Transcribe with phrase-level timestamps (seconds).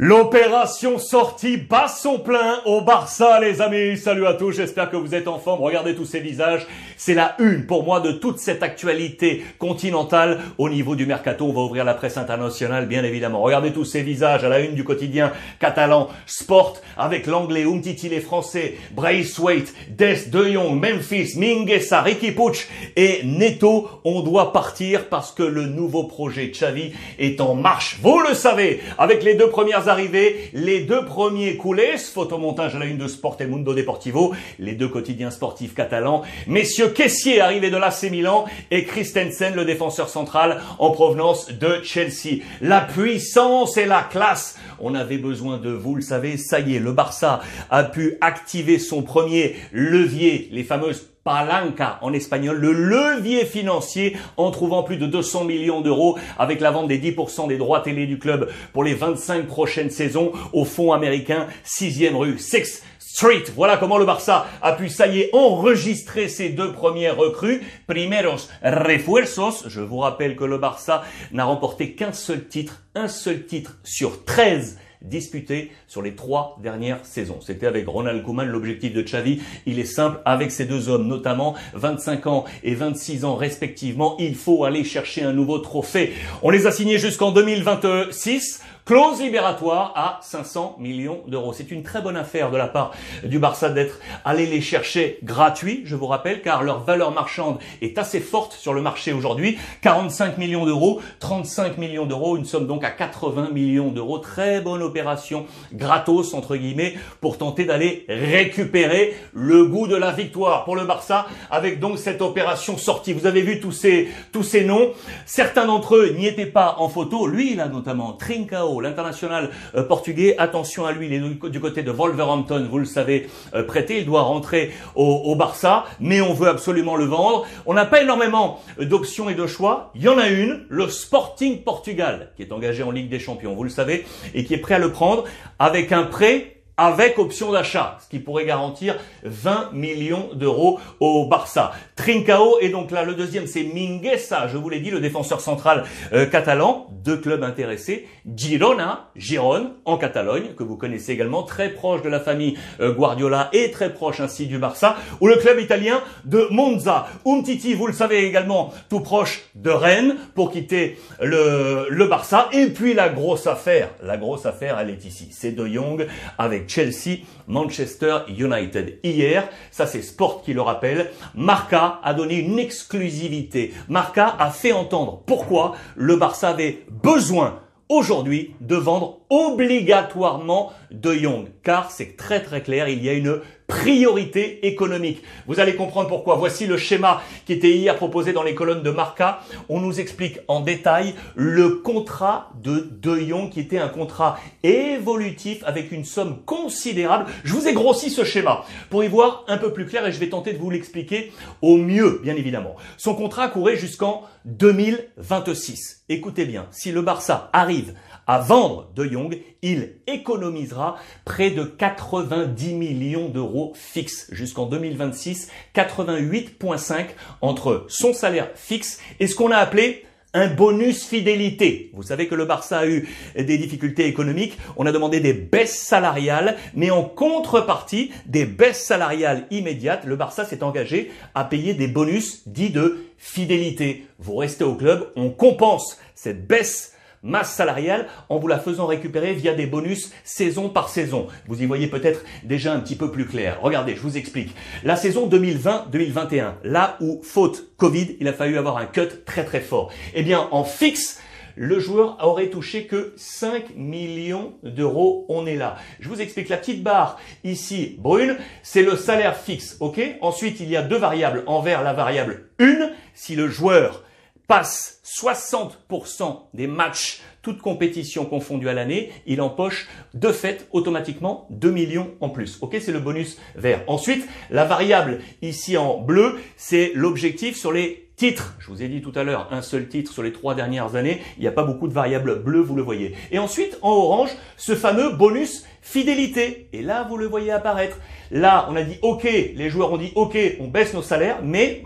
[0.00, 3.96] L'opération sortie bat son plein au Barça, les amis.
[3.96, 5.60] Salut à tous, j'espère que vous êtes en forme.
[5.60, 6.68] Regardez tous ces visages.
[6.98, 11.46] C'est la une pour moi de toute cette actualité continentale au niveau du mercato.
[11.46, 13.40] On va ouvrir la presse internationale, bien évidemment.
[13.40, 18.20] Regardez tous ces visages à la une du quotidien catalan Sport avec l'anglais Umtiti, les
[18.20, 22.66] français, Braithwaite, Des, De Jong, Memphis, Minguesa, Ricky Puch
[22.96, 23.88] et Neto.
[24.04, 28.00] On doit partir parce que le nouveau projet Xavi est en marche.
[28.02, 32.86] Vous le savez, avec les deux premières arrivés, les deux premiers coulés, photomontage à la
[32.86, 37.76] une de Sport et Mundo Deportivo, les deux quotidiens sportifs catalans, messieurs Caissier arrivé de
[37.76, 42.42] l'AC Milan et Christensen, le défenseur central en provenance de Chelsea.
[42.60, 44.58] La puissance et la classe.
[44.80, 48.78] On avait besoin de vous, le savez, ça y est, le Barça a pu activer
[48.78, 55.06] son premier levier, les fameuses palanca en espagnol, le levier financier en trouvant plus de
[55.06, 58.94] 200 millions d'euros avec la vente des 10% des droits télé du club pour les
[58.94, 62.82] 25 prochaines saisons au fonds américain 6e rue 6
[63.18, 63.42] Street.
[63.56, 67.62] Voilà comment le Barça a pu, ça y est, enregistrer ses deux premières recrues.
[67.88, 69.64] Primeros refuerzos.
[69.66, 74.24] Je vous rappelle que le Barça n'a remporté qu'un seul titre, un seul titre sur
[74.24, 77.40] 13 disputé sur les trois dernières saisons.
[77.40, 79.40] C'était avec Ronald Koeman l'objectif de Xavi.
[79.66, 84.34] Il est simple, avec ces deux hommes, notamment 25 ans et 26 ans respectivement, il
[84.34, 86.12] faut aller chercher un nouveau trophée.
[86.42, 88.62] On les a signés jusqu'en 2026.
[88.88, 91.52] Clause libératoire à 500 millions d'euros.
[91.52, 95.82] C'est une très bonne affaire de la part du Barça d'être allé les chercher gratuits,
[95.84, 99.58] je vous rappelle, car leur valeur marchande est assez forte sur le marché aujourd'hui.
[99.82, 104.20] 45 millions d'euros, 35 millions d'euros, une somme donc à 80 millions d'euros.
[104.20, 105.44] Très bonne opération,
[105.74, 111.26] gratos entre guillemets, pour tenter d'aller récupérer le goût de la victoire pour le Barça
[111.50, 113.12] avec donc cette opération sortie.
[113.12, 114.92] Vous avez vu tous ces, tous ces noms.
[115.26, 117.26] Certains d'entre eux n'y étaient pas en photo.
[117.26, 120.36] Lui, là notamment, Trincao, l'international euh, portugais.
[120.38, 123.98] Attention à lui, il est du côté de Wolverhampton, vous le savez, euh, prêté.
[123.98, 127.46] Il doit rentrer au, au, Barça, mais on veut absolument le vendre.
[127.66, 129.92] On n'a pas énormément d'options et de choix.
[129.94, 133.54] Il y en a une, le Sporting Portugal, qui est engagé en Ligue des Champions,
[133.54, 135.24] vous le savez, et qui est prêt à le prendre
[135.58, 141.72] avec un prêt avec option d'achat, ce qui pourrait garantir 20 millions d'euros au Barça.
[141.96, 145.84] Trincao et donc là le deuxième c'est Minguesa, je vous l'ai dit, le défenseur central
[146.12, 148.06] euh, catalan, deux clubs intéressés,
[148.36, 153.50] Girona, Gironne en Catalogne, que vous connaissez également, très proche de la famille euh, Guardiola
[153.52, 157.08] et très proche ainsi du Barça, ou le club italien de Monza.
[157.26, 162.48] Umtiti, vous le savez également, tout proche de Rennes pour quitter le, le Barça.
[162.52, 166.06] Et puis la grosse affaire, la grosse affaire elle est ici, c'est De Jong
[166.38, 168.98] avec Chelsea, Manchester United.
[169.02, 173.74] Hier, ça c'est Sport qui le rappelle, Marca a donné une exclusivité.
[173.88, 181.48] Marca a fait entendre pourquoi le Barça avait besoin aujourd'hui de vendre obligatoirement De Jong,
[181.62, 185.22] car c'est très très clair, il y a une priorité économique.
[185.46, 186.36] Vous allez comprendre pourquoi.
[186.36, 189.40] Voici le schéma qui était hier proposé dans les colonnes de Marca.
[189.68, 193.18] On nous explique en détail le contrat de De
[193.50, 197.26] qui était un contrat évolutif avec une somme considérable.
[197.44, 200.18] Je vous ai grossi ce schéma pour y voir un peu plus clair et je
[200.18, 202.76] vais tenter de vous l'expliquer au mieux, bien évidemment.
[202.96, 206.04] Son contrat courait jusqu'en 2026.
[206.08, 207.92] Écoutez bien, si le Barça arrive
[208.28, 217.06] à vendre De Jong, il économisera près de 90 millions d'euros fixes jusqu'en 2026, 88,5
[217.40, 221.90] entre son salaire fixe et ce qu'on a appelé un bonus fidélité.
[221.94, 224.58] Vous savez que le Barça a eu des difficultés économiques.
[224.76, 230.44] On a demandé des baisses salariales, mais en contrepartie des baisses salariales immédiates, le Barça
[230.44, 234.06] s'est engagé à payer des bonus dits de fidélité.
[234.18, 236.92] Vous restez au club, on compense cette baisse
[237.22, 241.26] masse salariale en vous la faisant récupérer via des bonus saison par saison.
[241.46, 243.58] Vous y voyez peut-être déjà un petit peu plus clair.
[243.62, 244.54] Regardez, je vous explique.
[244.84, 249.60] La saison 2020-2021, là où faute Covid, il a fallu avoir un cut très très
[249.60, 249.92] fort.
[250.14, 251.20] Eh bien, en fixe,
[251.60, 255.26] le joueur aurait touché que 5 millions d'euros.
[255.28, 255.76] On est là.
[255.98, 260.00] Je vous explique la petite barre ici brune, c'est le salaire fixe, ok?
[260.20, 261.42] Ensuite, il y a deux variables.
[261.46, 264.04] Envers la variable 1, si le joueur
[264.48, 271.70] passe 60% des matchs, toutes compétitions confondues à l'année, il empoche de fait automatiquement 2
[271.70, 272.58] millions en plus.
[272.62, 273.84] Ok, c'est le bonus vert.
[273.86, 278.54] Ensuite, la variable ici en bleu, c'est l'objectif sur les titres.
[278.58, 281.22] Je vous ai dit tout à l'heure, un seul titre sur les trois dernières années.
[281.36, 283.14] Il n'y a pas beaucoup de variables bleues, vous le voyez.
[283.30, 286.68] Et ensuite, en orange, ce fameux bonus fidélité.
[286.72, 287.98] Et là, vous le voyez apparaître.
[288.30, 291.82] Là, on a dit OK, les joueurs ont dit OK, on baisse nos salaires, mais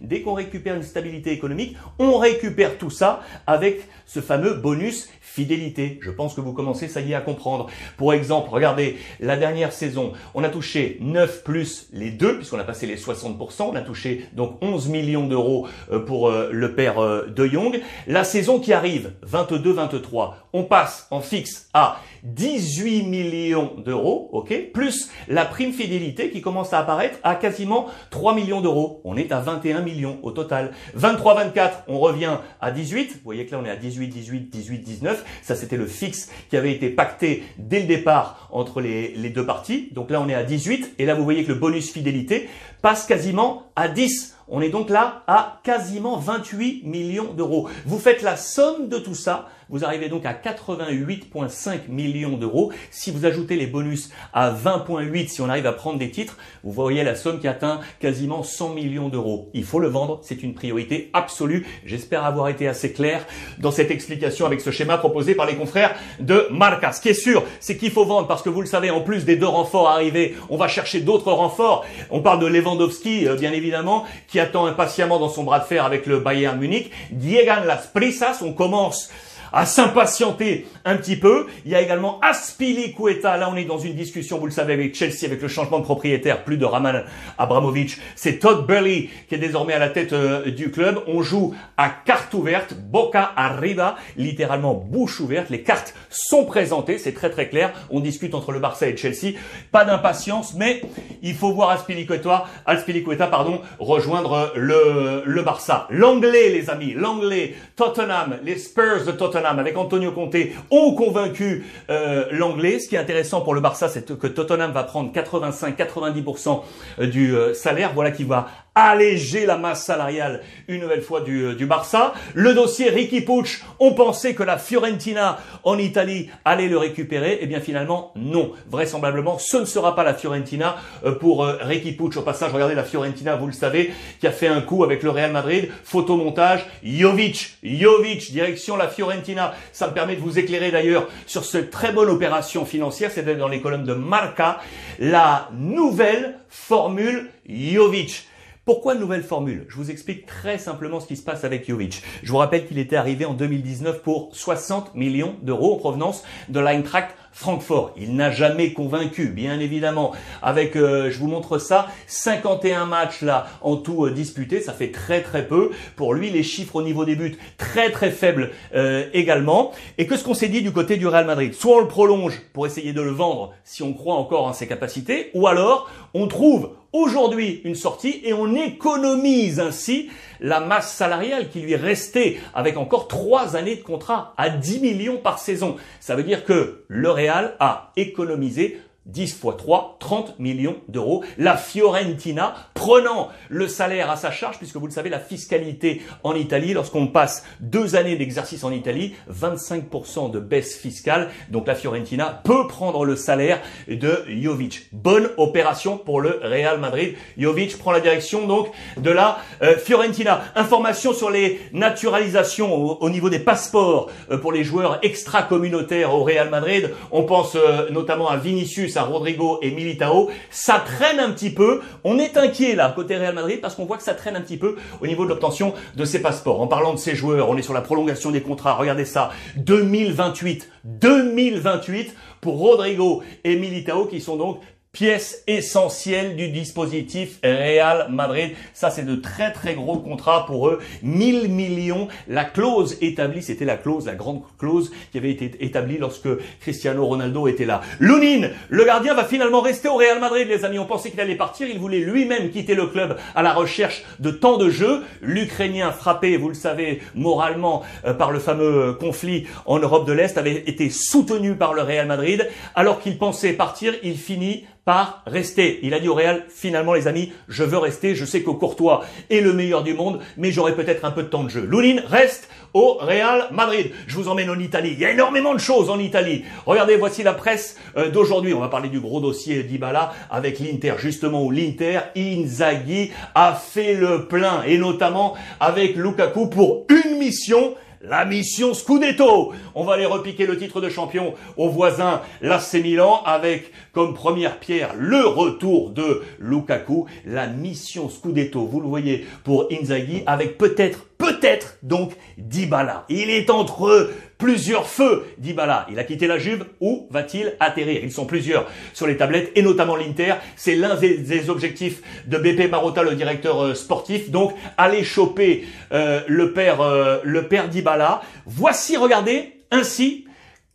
[0.00, 6.00] Dès qu'on récupère une stabilité économique, on récupère tout ça avec ce fameux bonus fidélité.
[6.02, 7.68] Je pense que vous commencez, ça y est, à comprendre.
[7.96, 12.64] Pour exemple, regardez, la dernière saison, on a touché 9 plus les deux, puisqu'on a
[12.64, 13.62] passé les 60%.
[13.70, 17.80] On a touché donc 11 millions d'euros euh, pour euh, le père euh, de Young.
[18.08, 25.10] La saison qui arrive, 22-23, on passe en fixe à 18 millions d'euros, ok, plus
[25.28, 29.00] la prime fidélité qui commence à apparaître à quasiment 3 millions d'euros.
[29.04, 30.72] On est à 21 millions au total.
[30.96, 33.12] 23-24, on revient à 18.
[33.12, 35.24] Vous voyez que là, on est à 18, 18, 18, 19.
[35.42, 39.88] Ça, c'était le fixe qui avait été pacté dès le départ entre les, deux parties.
[39.92, 40.94] Donc là, on est à 18.
[40.98, 42.48] Et là, vous voyez que le bonus fidélité
[42.82, 44.37] passe quasiment à 10.
[44.50, 47.68] On est donc là à quasiment 28 millions d'euros.
[47.84, 52.72] Vous faites la somme de tout ça, vous arrivez donc à 88,5 millions d'euros.
[52.90, 56.72] Si vous ajoutez les bonus à 20,8, si on arrive à prendre des titres, vous
[56.72, 59.50] voyez la somme qui atteint quasiment 100 millions d'euros.
[59.52, 61.66] Il faut le vendre, c'est une priorité absolue.
[61.84, 63.26] J'espère avoir été assez clair
[63.58, 66.92] dans cette explication avec ce schéma proposé par les confrères de Marca.
[66.92, 69.26] Ce qui est sûr, c'est qu'il faut vendre parce que vous le savez, en plus
[69.26, 71.84] des deux renforts arrivés, on va chercher d'autres renforts.
[72.10, 75.84] On parle de Lewandowski, euh, bien évidemment, qui attend impatiemment dans son bras de fer
[75.84, 76.90] avec le Bayern Munich.
[77.10, 79.10] Diegan Las Prisas, on commence
[79.52, 81.46] à s'impatienter un petit peu.
[81.64, 83.36] Il y a également Aspilicueta.
[83.36, 85.84] Là, on est dans une discussion, vous le savez, avec Chelsea, avec le changement de
[85.84, 87.04] propriétaire, plus de Raman
[87.38, 87.98] Abramovich.
[88.16, 91.02] C'est Todd Burley qui est désormais à la tête euh, du club.
[91.06, 95.50] On joue à carte ouverte, boca arriba, littéralement bouche ouverte.
[95.50, 97.72] Les cartes sont présentées, c'est très très clair.
[97.90, 99.34] On discute entre le Barça et Chelsea.
[99.72, 100.82] Pas d'impatience, mais
[101.22, 105.86] il faut voir Aspilicueta, Aspilicueta, pardon, rejoindre le, le Barça.
[105.90, 110.36] L'anglais, les amis, l'anglais, Tottenham, les Spurs de Tottenham avec Antonio Conte
[110.70, 112.78] ont convaincu euh, l'anglais.
[112.78, 116.60] Ce qui est intéressant pour le Barça, c'est que Tottenham va prendre 85-90%
[117.00, 117.92] euh, du euh, salaire.
[117.94, 118.48] Voilà qui va
[118.86, 122.14] alléger la masse salariale une nouvelle fois du, euh, du Barça.
[122.34, 127.38] Le dossier Ricky Pucci, on pensait que la Fiorentina en Italie allait le récupérer.
[127.40, 128.52] Eh bien finalement, non.
[128.70, 132.18] Vraisemblablement, ce ne sera pas la Fiorentina euh, pour euh, Ricky Pucci.
[132.18, 135.10] Au passage, regardez la Fiorentina, vous le savez, qui a fait un coup avec le
[135.10, 135.70] Real Madrid.
[135.82, 139.54] Photomontage, Jovic, Jovic, direction la Fiorentina.
[139.72, 143.10] Ça me permet de vous éclairer d'ailleurs sur cette très bonne opération financière.
[143.10, 144.60] C'était dans les colonnes de Marca.
[145.00, 148.28] La nouvelle formule Jovic.
[148.68, 149.64] Pourquoi une nouvelle formule?
[149.70, 152.02] Je vous explique très simplement ce qui se passe avec Jovic.
[152.22, 156.60] Je vous rappelle qu'il était arrivé en 2019 pour 60 millions d'euros en provenance de
[156.60, 157.94] l'Eintracht Francfort.
[157.96, 160.12] Il n'a jamais convaincu, bien évidemment.
[160.42, 164.90] Avec, euh, je vous montre ça, 51 matchs là en tout euh, disputés, ça fait
[164.90, 165.70] très très peu.
[165.96, 169.72] Pour lui, les chiffres au niveau des buts très très faibles euh, également.
[169.96, 171.54] Et que ce qu'on s'est dit du côté du Real Madrid?
[171.54, 174.66] Soit on le prolonge pour essayer de le vendre si on croit encore en ses
[174.66, 181.48] capacités, ou alors on trouve aujourd'hui une sortie et on économise ainsi la masse salariale
[181.50, 185.76] qui lui restait avec encore trois années de contrat à 10 millions par saison.
[186.00, 191.24] Ça veut dire que le Real a économisé 10 fois 3, 30 millions d'euros.
[191.38, 196.34] La Fiorentina prenant le salaire à sa charge, puisque vous le savez, la fiscalité en
[196.34, 201.30] Italie, lorsqu'on passe deux années d'exercice en Italie, 25% de baisse fiscale.
[201.50, 204.88] Donc la Fiorentina peut prendre le salaire de Jovic.
[204.92, 207.14] Bonne opération pour le Real Madrid.
[207.36, 210.42] Jovic prend la direction donc de la euh, Fiorentina.
[210.54, 216.50] Information sur les naturalisations au, niveau des passeports euh, pour les joueurs extra-communautaires au Real
[216.50, 216.90] Madrid.
[217.10, 221.80] On pense euh, notamment à Vinicius Rodrigo et Militao, ça traîne un petit peu.
[222.04, 224.56] On est inquiet là côté Real Madrid parce qu'on voit que ça traîne un petit
[224.56, 226.60] peu au niveau de l'obtention de ces passeports.
[226.60, 228.74] En parlant de ces joueurs, on est sur la prolongation des contrats.
[228.74, 234.60] Regardez ça, 2028, 2028 pour Rodrigo et Militao qui sont donc
[234.98, 238.56] pièce essentielle du dispositif Real Madrid.
[238.74, 240.80] Ça, c'est de très très gros contrats pour eux.
[241.04, 242.08] 1000 millions.
[242.26, 246.28] La clause établie, c'était la clause, la grande clause qui avait été établie lorsque
[246.58, 247.80] Cristiano Ronaldo était là.
[248.00, 250.80] Lunin, le gardien, va finalement rester au Real Madrid, les amis.
[250.80, 251.68] On pensait qu'il allait partir.
[251.68, 255.04] Il voulait lui-même quitter le club à la recherche de temps de jeu.
[255.22, 260.38] L'Ukrainien frappé, vous le savez, moralement euh, par le fameux conflit en Europe de l'Est,
[260.38, 262.48] avait été soutenu par le Real Madrid.
[262.74, 265.80] Alors qu'il pensait partir, il finit par rester.
[265.82, 269.04] Il a dit au Real, finalement les amis, je veux rester, je sais que Courtois
[269.28, 271.60] est le meilleur du monde, mais j'aurai peut-être un peu de temps de jeu.
[271.60, 273.90] Loulin reste au Real Madrid.
[274.06, 274.92] Je vous emmène en Italie.
[274.94, 276.42] Il y a énormément de choses en Italie.
[276.64, 278.54] Regardez, voici la presse euh, d'aujourd'hui.
[278.54, 283.92] On va parler du gros dossier d'Ibala avec l'Inter, justement où l'Inter, Inzaghi, a fait
[283.92, 289.52] le plein, et notamment avec Lukaku pour une mission la mission Scudetto.
[289.74, 294.58] On va aller repiquer le titre de champion au voisin l'AC Milan avec comme première
[294.58, 298.64] pierre le retour de Lukaku, la mission Scudetto.
[298.64, 303.04] Vous le voyez pour Inzaghi avec peut-être peut-être donc Dybala.
[303.08, 305.86] Il est entre plusieurs feux, Dybala.
[305.90, 308.00] Il a quitté la Juve, où va-t-il atterrir?
[308.02, 310.34] Ils sont plusieurs sur les tablettes, et notamment l'Inter.
[310.56, 314.30] C'est l'un des, objectifs de BP Marotta, le directeur euh, sportif.
[314.30, 318.22] Donc, aller choper euh, le père, euh, le père Dybala.
[318.46, 320.27] Voici, regardez, ainsi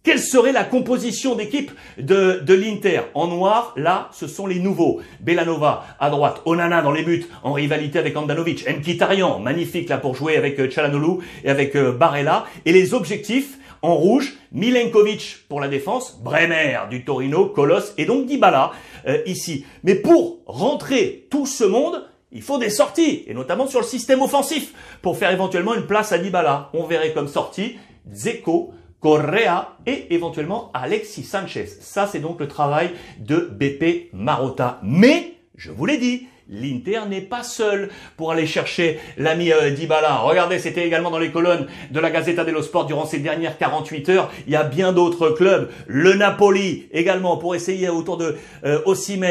[0.04, 3.02] quelle serait la composition d'équipe de, l'Inter?
[3.14, 5.02] En noir, là, ce sont les nouveaux.
[5.22, 10.16] Belanova à droite, Onana dans les buts, en rivalité avec Andanovic, Mkhitaryan, magnifique là pour
[10.16, 12.46] jouer avec Chalanolu et avec Barella.
[12.66, 18.26] Et les objectifs, en rouge, Milenkovic pour la défense, Bremer du Torino, Colos et donc
[18.26, 18.72] Dybala
[19.08, 19.66] euh, ici.
[19.84, 24.22] Mais pour rentrer tout ce monde, il faut des sorties, et notamment sur le système
[24.22, 26.70] offensif, pour faire éventuellement une place à Dybala.
[26.74, 27.78] On verrait comme sortie
[28.12, 31.68] Zeko, Correa et éventuellement Alexis Sanchez.
[31.68, 34.80] Ça, c'est donc le travail de BP Marotta.
[34.82, 40.18] Mais, je vous l'ai dit, L'Inter n'est pas seul pour aller chercher l'ami euh, Dybala.
[40.18, 44.10] Regardez, c'était également dans les colonnes de la Gazzetta dello Sport durant ces dernières 48
[44.10, 44.32] heures.
[44.46, 45.70] Il y a bien d'autres clubs.
[45.88, 48.36] Le Napoli également pour essayer autour de
[48.66, 48.82] euh,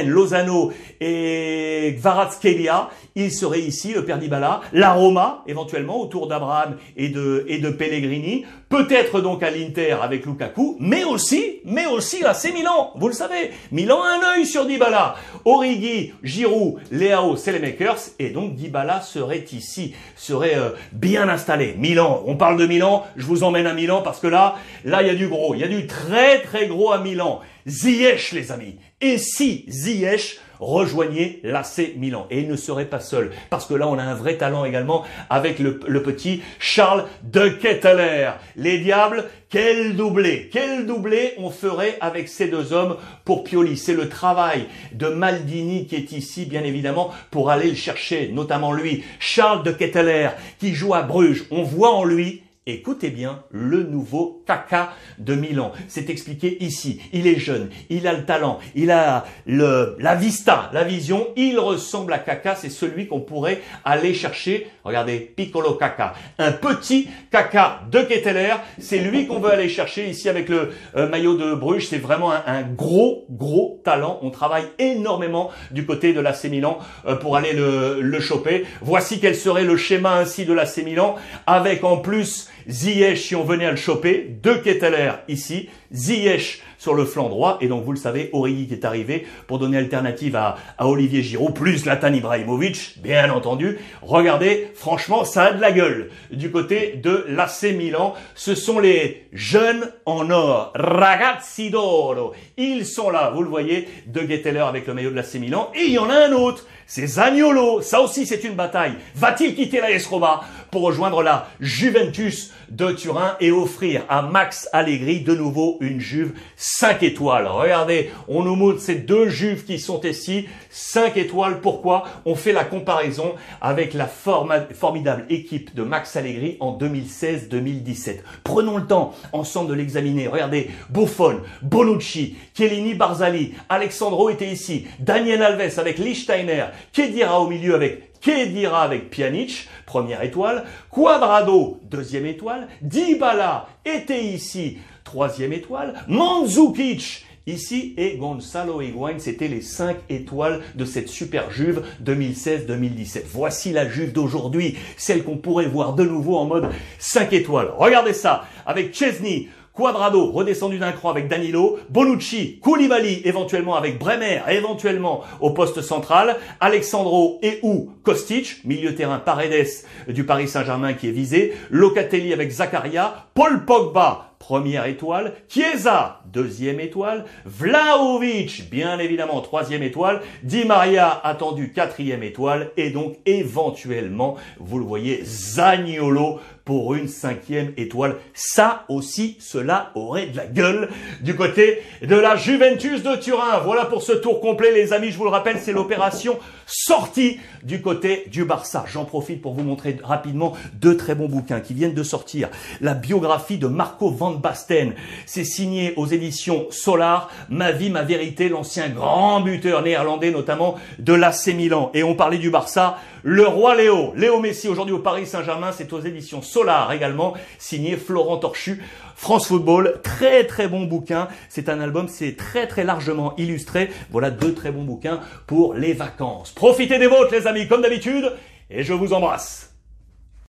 [0.06, 2.88] Lozano et Kvaratskhelia.
[3.14, 4.62] Il serait ici, le père Dybala.
[4.72, 8.46] La Roma, éventuellement, autour d'Abraham et de, et de Pellegrini.
[8.70, 12.92] Peut-être donc à l'Inter avec Lukaku, mais aussi, mais aussi à Milan.
[12.96, 15.14] Vous le savez, Milan a un œil sur Dybala.
[15.44, 21.74] Origi, Giroud, Leao, Selemakers, et donc Dybala serait ici, serait euh, bien installé.
[21.76, 24.54] Milan, on parle de Milan, je vous emmène à Milan parce que là,
[24.84, 27.40] là il y a du gros, il y a du très très gros à Milan.
[27.66, 28.76] Ziyech les amis.
[29.00, 32.26] Et si Ziyech rejoignez l'AC Milan.
[32.30, 35.04] Et il ne serait pas seul, parce que là, on a un vrai talent également
[35.28, 38.30] avec le, petit Charles de Ketteler.
[38.56, 43.76] Les diables, quel doublé, quel doublé on ferait avec ces deux hommes pour Pioli.
[43.76, 48.72] C'est le travail de Maldini qui est ici, bien évidemment, pour aller le chercher, notamment
[48.72, 51.44] lui, Charles de Ketteler, qui joue à Bruges.
[51.50, 55.72] On voit en lui Écoutez bien, le nouveau Kaka de Milan.
[55.88, 57.00] C'est expliqué ici.
[57.12, 61.26] Il est jeune, il a le talent, il a la vista, la vision.
[61.34, 62.54] Il ressemble à Kaka.
[62.54, 64.68] C'est celui qu'on pourrait aller chercher.
[64.84, 66.14] Regardez, Piccolo Kaka.
[66.38, 68.54] Un petit Kaka de Ketteler.
[68.78, 71.88] C'est lui qu'on veut aller chercher ici avec le euh, maillot de Bruges.
[71.88, 74.20] C'est vraiment un, gros, gros talent.
[74.22, 78.66] On travaille énormément du côté de l'AC Milan euh, pour aller le, le choper.
[78.82, 81.16] Voici quel serait le schéma ainsi de l'AC Milan
[81.48, 86.94] avec en plus Ziyech si on venait à le choper, De Ketteler ici, Ziyech sur
[86.94, 90.34] le flanc droit, et donc vous le savez, Origi qui est arrivé pour donner alternative
[90.34, 93.78] à, Olivier Giroud, plus Latan Ibrahimovic, bien entendu.
[94.02, 98.14] Regardez, franchement, ça a de la gueule du côté de l'AC Milan.
[98.34, 102.32] Ce sont les jeunes en or, ragazzi d'oro.
[102.56, 105.84] Ils sont là, vous le voyez, De Ketteler avec le maillot de l'AC Milan, et
[105.84, 107.80] il y en a un autre, c'est Zagnolo.
[107.80, 108.94] Ça aussi, c'est une bataille.
[109.14, 110.40] Va-t-il quitter la Roma
[110.72, 116.32] pour rejoindre la Juventus de Turin et offrir à Max Allegri de nouveau une Juve
[116.56, 117.46] 5 étoiles.
[117.46, 121.60] Regardez, on nous montre ces deux Juves qui sont ici, 5 étoiles.
[121.60, 122.04] Pourquoi?
[122.24, 128.20] On fait la comparaison avec la formidable équipe de Max Allegri en 2016-2017.
[128.44, 130.28] Prenons le temps ensemble de l'examiner.
[130.28, 137.74] Regardez, Buffon, Bonucci, Chiellini, Barzali, Alexandro était ici, Daniel Alves avec Lichtsteiner, Kedira au milieu
[137.74, 144.78] avec Kedira avec Pjanic, première étoile, Quadrado, deuxième étoile, Dybala était ici,
[145.12, 151.82] troisième étoile, Mandzukic ici et Gonzalo Higuain, c'était les cinq étoiles de cette super Juve
[152.02, 153.24] 2016-2017.
[153.30, 157.74] Voici la Juve d'aujourd'hui, celle qu'on pourrait voir de nouveau en mode 5 étoiles.
[157.76, 164.40] Regardez ça, avec Chesney, Quadrado redescendu d'un cran avec Danilo, Bonucci, Koulibaly éventuellement avec Bremer,
[164.48, 171.08] éventuellement au poste central, Alexandro et ou Kostic, milieu terrain Paredes du Paris Saint-Germain qui
[171.08, 179.40] est visé, Locatelli avec Zakaria, Paul Pogba première étoile, Chiesa, deuxième étoile, Vlaovic, bien évidemment,
[179.40, 186.94] troisième étoile, Di Maria, attendu quatrième étoile, et donc éventuellement, vous le voyez, Zagnolo pour
[186.94, 188.16] une cinquième étoile.
[188.34, 190.88] Ça aussi, cela aurait de la gueule
[191.20, 193.58] du côté de la Juventus de Turin.
[193.64, 195.10] Voilà pour ce tour complet, les amis.
[195.10, 198.84] Je vous le rappelle, c'est l'opération sortie du côté du Barça.
[198.88, 202.48] J'en profite pour vous montrer rapidement deux très bons bouquins qui viennent de sortir.
[202.80, 204.94] La biographie de Marco Van Basten.
[205.26, 207.30] C'est signé aux éditions Solar.
[207.48, 211.90] Ma vie, ma vérité, l'ancien grand buteur néerlandais, notamment de l'AC Milan.
[211.94, 212.98] Et on parlait du Barça.
[213.24, 217.96] Le roi Léo, Léo Messi, aujourd'hui au Paris Saint-Germain, c'est aux éditions Solar également, signé
[217.96, 218.82] Florent Torchu.
[219.14, 221.28] France Football, très très bon bouquin.
[221.48, 223.90] C'est un album, c'est très très largement illustré.
[224.10, 226.50] Voilà deux très bons bouquins pour les vacances.
[226.50, 228.32] Profitez des vôtres les amis, comme d'habitude,
[228.68, 229.71] et je vous embrasse.